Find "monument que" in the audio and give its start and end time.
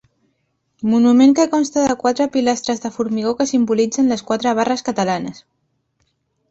0.93-1.45